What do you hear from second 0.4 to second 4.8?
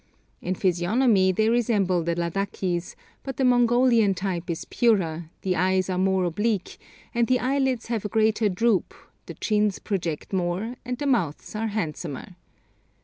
In physiognomy they resemble the Ladakis, but the Mongolian type is